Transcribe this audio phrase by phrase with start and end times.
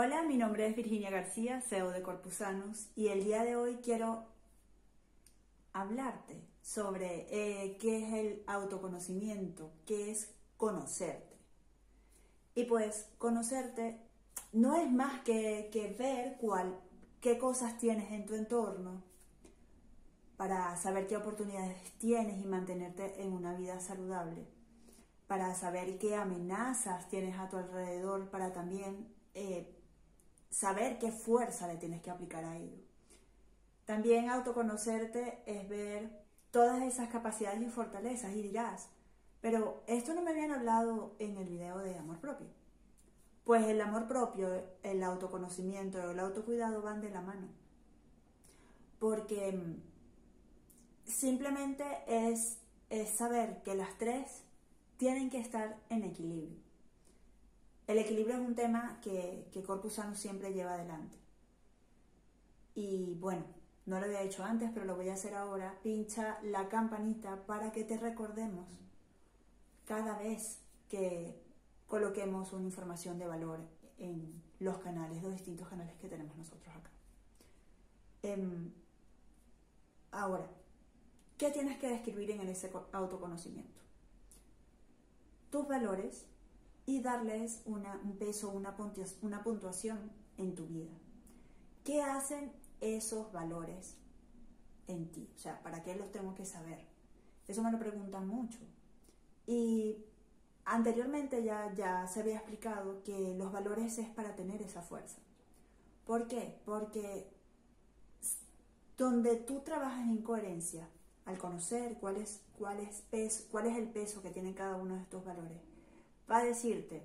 [0.00, 4.26] Hola, mi nombre es Virginia García, CEO de Corpusanus, y el día de hoy quiero
[5.72, 11.36] hablarte sobre eh, qué es el autoconocimiento, qué es conocerte.
[12.54, 13.98] Y pues conocerte
[14.52, 16.78] no es más que, ver cuál,
[17.20, 19.02] qué cosas tienes en tu entorno
[20.36, 24.46] para saber qué oportunidades tienes y mantenerte en una vida saludable,
[25.26, 29.74] para saber qué amenazas tienes a tu alrededor, para también eh,
[30.50, 32.78] saber qué fuerza le tienes que aplicar a ello.
[33.84, 36.10] También autoconocerte es ver
[36.50, 38.90] todas esas capacidades y fortalezas y dirás,
[39.40, 42.48] pero esto no me habían hablado en el video de amor propio.
[43.44, 47.48] Pues el amor propio, el autoconocimiento, el autocuidado van de la mano.
[48.98, 49.82] Porque mm,
[51.06, 52.58] simplemente es,
[52.90, 54.44] es saber que las tres
[54.98, 56.67] tienen que estar en equilibrio.
[57.88, 61.16] El equilibrio es un tema que, que Corpus siempre lleva adelante.
[62.74, 63.44] Y bueno,
[63.86, 65.74] no lo había hecho antes, pero lo voy a hacer ahora.
[65.82, 68.68] Pincha la campanita para que te recordemos
[69.86, 71.42] cada vez que
[71.86, 73.60] coloquemos una información de valor
[73.96, 76.90] en los canales, los distintos canales que tenemos nosotros acá.
[78.22, 78.70] Em,
[80.10, 80.46] ahora,
[81.38, 83.80] ¿qué tienes que describir en ese autoconocimiento?
[85.50, 86.26] Tus valores,
[86.88, 88.74] y darles un peso, una,
[89.20, 90.90] una puntuación en tu vida.
[91.84, 93.98] ¿Qué hacen esos valores
[94.86, 95.30] en ti?
[95.36, 96.80] O sea, ¿para qué los tengo que saber?
[97.46, 98.60] Eso me lo preguntan mucho.
[99.46, 100.02] Y
[100.64, 105.18] anteriormente ya, ya se había explicado que los valores es para tener esa fuerza.
[106.06, 106.58] ¿Por qué?
[106.64, 107.28] Porque
[108.96, 110.88] donde tú trabajas en coherencia,
[111.26, 112.78] al conocer cuál es, cuál
[113.50, 115.58] cuál es el peso que tiene cada uno de estos valores,
[116.30, 117.02] va a decirte,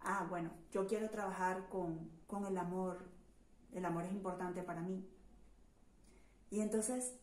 [0.00, 2.10] ah, bueno, yo quiero trabajar con,
[2.46, 2.98] el amor,
[3.72, 5.04] el amor es importante para mí.
[6.50, 7.14] Y entonces,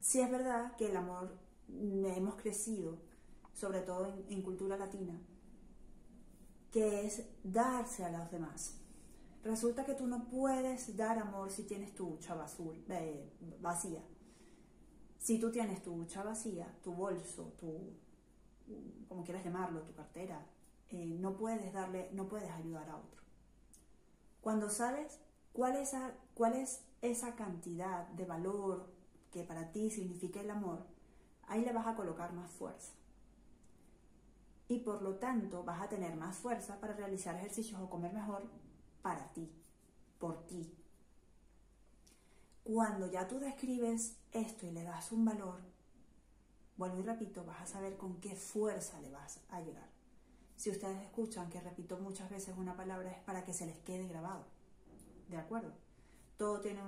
[0.00, 1.36] si es verdad que el amor
[1.68, 2.98] hemos crecido,
[3.52, 5.20] sobre todo en, cultura latina,
[6.70, 8.80] que es darse a los demás.
[9.44, 12.34] Resulta que tú no puedes dar amor si tienes tu hucha
[12.88, 13.30] eh,
[13.60, 14.02] vacía.
[15.18, 17.94] Si tú tienes tu hucha vacía, tu bolso, tu,
[19.08, 20.46] como quieras llamarlo, tu cartera,
[20.90, 23.22] eh, no puedes darle, no puedes ayudar a otro.
[24.40, 25.20] Cuando sabes
[25.52, 25.92] cuál es,
[26.34, 28.92] cuál es esa cantidad de valor
[29.30, 30.86] que para ti significa el amor,
[31.48, 32.92] ahí le vas a colocar más fuerza.
[34.68, 38.48] Y por lo tanto vas a tener más fuerza para realizar ejercicios o comer mejor
[39.02, 39.50] para ti,
[40.18, 40.74] por ti.
[42.62, 45.60] Cuando ya tú describes esto y le das un valor,
[46.76, 49.88] vuelvo y repito, vas a saber con qué fuerza le vas a llegar.
[50.56, 54.06] Si ustedes escuchan que repito muchas veces una palabra es para que se les quede
[54.06, 54.46] grabado.
[55.28, 55.72] ¿De acuerdo?
[56.36, 56.82] Todo tiene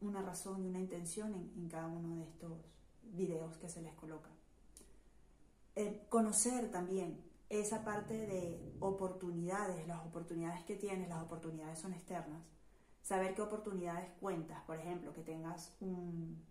[0.00, 2.52] una, razón y una intención en, cada uno de estos
[3.02, 4.30] videos que se les coloca.
[5.76, 12.42] Eh, conocer también esa parte de oportunidades, las oportunidades que tienes, las oportunidades son externas.
[13.02, 16.42] Saber qué oportunidades cuentas, por ejemplo, que tengas un,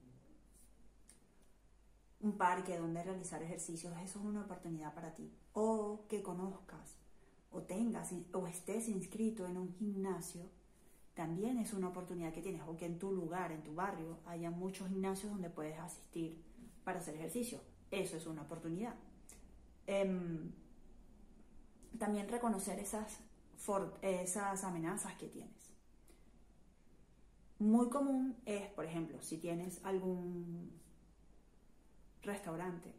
[2.19, 5.31] un parque donde realizar ejercicios, eso es una oportunidad para ti.
[5.53, 6.97] O que conozcas,
[7.51, 10.49] o tengas, o estés inscrito en un gimnasio,
[11.13, 12.61] también es una oportunidad que tienes.
[12.67, 16.43] O que en tu lugar, en tu barrio, haya muchos gimnasios donde puedes asistir
[16.83, 17.59] para hacer ejercicio.
[17.91, 18.95] Eso es una oportunidad.
[19.87, 20.51] Em,
[21.97, 23.19] también reconocer esas,
[24.01, 25.71] esas amenazas que tienes.
[27.59, 30.71] Muy común es, por ejemplo, si tienes algún
[32.21, 32.93] restaurante,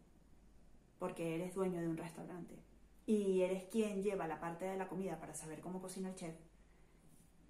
[0.98, 2.58] porque eres dueño de un restaurante
[3.06, 6.36] y eres quien lleva la parte de la comida para saber cómo cocina el chef,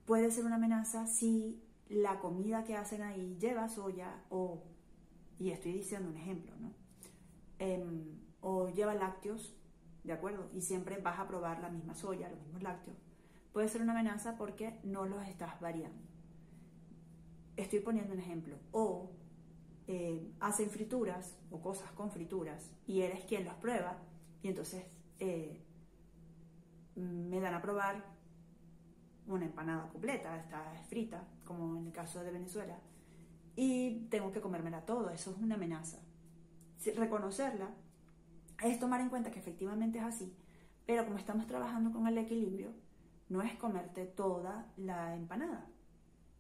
[0.07, 4.63] puede ser una amenaza si la comida que hacen ahí lleva soya o,
[5.39, 6.73] y estoy diciendo un ejemplo, ¿no?
[7.59, 9.57] Em, o lleva lácteos,
[10.05, 10.49] ¿de acuerdo?
[10.53, 12.97] Y siempre vas a probar la misma soya, los mismos lácteos.
[13.53, 16.05] Puede ser una amenaza porque no los estás variando.
[17.57, 18.57] Estoy poniendo un ejemplo.
[18.71, 19.11] O
[19.91, 23.97] eh, hacen frituras o cosas con frituras y eres quien los prueba
[24.43, 24.85] y entonces
[25.19, 25.65] eh,
[26.95, 28.05] me dan a probar
[29.27, 32.79] una empanada completa, está frita, como en el caso de Venezuela,
[33.57, 35.99] y tengo que comérmela todo, eso es una amenaza.
[36.95, 37.71] Reconocerla
[38.63, 40.37] es tomar en cuenta que efectivamente es así,
[40.85, 42.75] pero como estamos trabajando con el equilibrio,
[43.31, 45.67] no es comerte toda la empanada,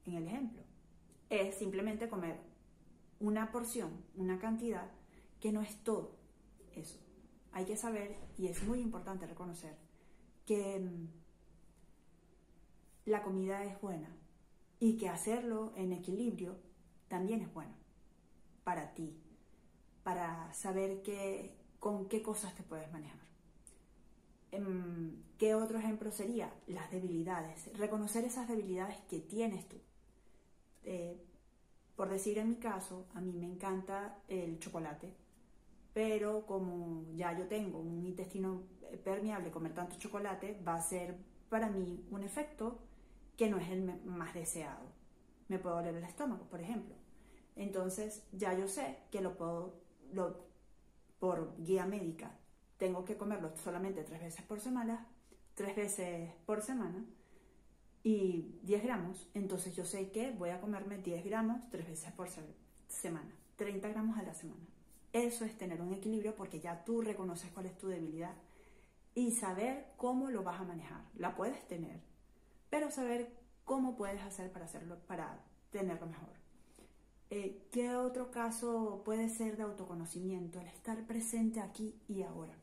[0.04, 0.62] en el ejemplo,
[1.30, 2.47] es simplemente comer
[3.20, 4.90] una porción, una cantidad
[5.40, 6.16] que no es todo
[6.74, 6.98] eso.
[7.52, 9.76] Hay que saber, y es muy importante reconocer,
[10.46, 11.08] que mm,
[13.06, 14.08] la comida es buena
[14.80, 16.56] y que hacerlo en equilibrio
[17.08, 17.74] también es bueno
[18.64, 19.16] para ti,
[20.02, 23.18] para saber qué, con qué cosas te puedes manejar.
[24.50, 26.52] Em, ¿Qué otro ejemplo sería?
[26.66, 27.72] Las debilidades.
[27.76, 29.76] Reconocer esas debilidades que tienes tú.
[30.84, 31.27] Eh,
[31.98, 35.12] por decir en mi caso, a mí me encanta el chocolate,
[35.92, 38.62] pero como ya yo tengo un intestino
[39.02, 41.16] permeable, comer tanto chocolate va a ser
[41.48, 42.78] para mí un efecto
[43.36, 44.86] que no es el más deseado.
[45.48, 46.94] Me puedo doler el estómago, por ejemplo.
[47.56, 49.80] Entonces ya yo sé que lo puedo,
[50.12, 50.36] lo,
[51.18, 52.30] por guía médica,
[52.76, 55.04] tengo que comerlo solamente tres veces por semana,
[55.56, 57.04] tres veces por semana
[58.02, 59.28] y 10 gramos.
[59.34, 62.28] Entonces yo sé que voy a comerme 10 gramos tres veces por
[62.88, 64.66] semana, 30 gramos a la semana.
[65.12, 68.34] Eso es tener un equilibrio porque ya tú reconoces cuál es tu debilidad
[69.14, 71.02] y saber cómo lo vas a manejar.
[71.16, 72.00] La puedes tener,
[72.70, 73.32] pero saber
[73.64, 75.40] cómo puedes hacer para hacerlo, para
[75.70, 76.38] tenerlo mejor.
[77.30, 80.60] Eh, ¿Qué otro caso puede ser de autoconocimiento?
[80.60, 82.54] El estar presente aquí y ahora.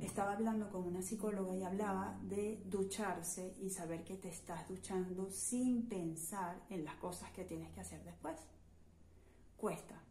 [0.00, 5.30] Estaba hablando con una psicóloga y hablaba de ducharse y saber que te estás duchando
[5.30, 8.36] sin pensar en las cosas que tienes que hacer después.
[9.56, 10.02] Cuesta,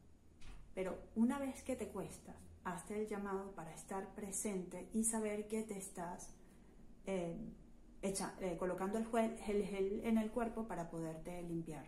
[0.73, 5.63] pero una vez que te cuesta, hazte el llamado para estar presente y saber que
[5.63, 6.31] te estás
[7.05, 7.37] eh,
[8.01, 11.85] eh, colocando el gel, en el cuerpo para poderte limpiar.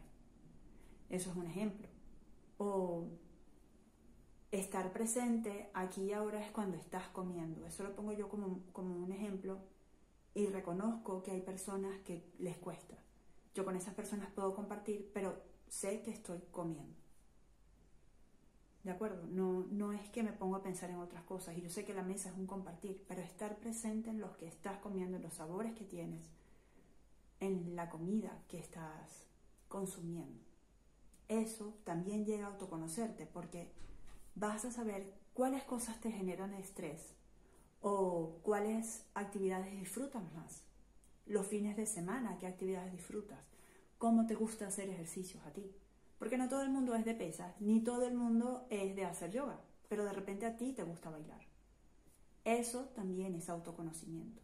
[1.09, 1.87] Eso es un ejemplo.
[2.57, 3.07] O
[4.51, 7.65] estar presente aquí y ahora es cuando estás comiendo.
[7.65, 9.59] Eso lo pongo yo como, como un ejemplo
[10.33, 12.95] y reconozco que hay personas que les cuesta.
[13.53, 15.35] Yo con esas personas puedo compartir, pero
[15.67, 16.95] sé que estoy comiendo.
[18.83, 19.25] ¿De acuerdo?
[19.27, 21.57] No, no es que me pongo a pensar en otras cosas.
[21.57, 24.47] Y yo sé que la mesa es un compartir, pero estar presente en los que
[24.47, 26.23] estás comiendo, en los sabores que tienes,
[27.39, 29.25] en la comida que estás
[29.67, 30.39] consumiendo.
[31.27, 33.73] Eso también llega a autoconocerte porque
[34.37, 37.15] vas a saber cuáles cosas te generan estrés
[37.81, 40.63] o cuáles actividades disfrutas más.
[41.25, 43.39] Los fines de semana, qué actividades disfrutas.
[43.97, 45.71] Cómo te gusta hacer ejercicios a ti.
[46.19, 49.31] Porque no todo el mundo es de pesas, ni todo el mundo es de hacer
[49.31, 51.41] yoga, pero de repente a ti te gusta bailar.
[52.43, 54.41] Eso también es autoconocimiento.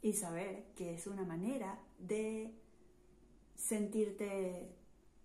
[0.00, 2.54] Y saber que es una manera de
[3.54, 4.74] sentirte,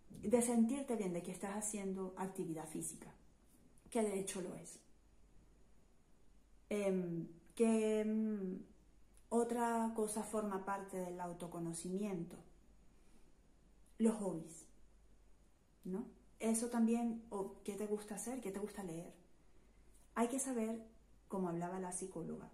[0.09, 3.13] de sentirte bien, de que estás haciendo actividad física,
[3.89, 4.79] que de hecho lo es.
[6.69, 8.59] Em, que em,
[9.29, 12.37] otra cosa forma parte del autoconocimiento,
[13.97, 14.65] los hobbies.
[15.85, 16.05] ¿no?
[16.39, 19.11] Eso también, o qué te gusta hacer, qué te gusta leer.
[20.15, 20.83] Hay que saber,
[21.27, 22.49] como hablaba la psicóloga,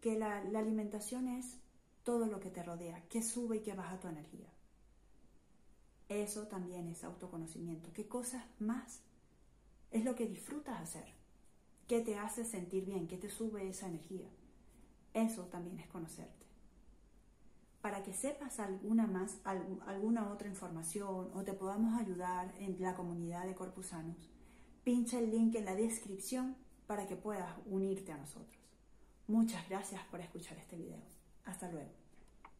[0.00, 1.58] que la, la alimentación es
[2.04, 4.48] todo lo que te rodea, que sube y que baja tu energía.
[6.08, 7.92] Eso también es autoconocimiento.
[7.92, 9.00] ¿Qué cosas más
[9.90, 11.06] es lo que disfrutas hacer?
[11.86, 13.06] ¿Qué te hace sentir bien?
[13.06, 14.28] ¿Qué te sube esa energía?
[15.14, 16.46] Eso también es conocerte
[17.86, 23.46] para que sepas alguna más, alguna otra información o te podamos ayudar en la comunidad
[23.46, 24.28] de corpusanos,
[24.82, 26.56] pincha el link en la descripción
[26.88, 28.58] para que puedas unirte a nosotros.
[29.28, 30.98] Muchas gracias por escuchar este video.
[31.44, 32.05] Hasta luego.